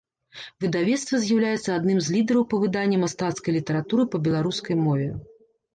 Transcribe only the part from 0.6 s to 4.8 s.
Выдавецтва з'яўляецца адным з лідараў па выданні мастацкай літаратуры па беларускай